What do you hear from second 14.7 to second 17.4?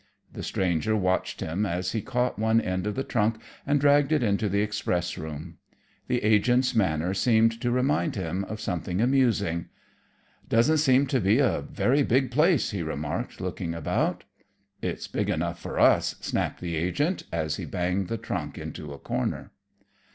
"It's big enough for us," snapped the agent,